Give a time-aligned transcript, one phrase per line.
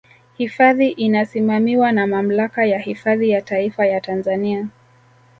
[0.37, 4.67] Hifadhi inasimamiwa na Mamlaka ya Hifadhi ya Taifa ya Tanzania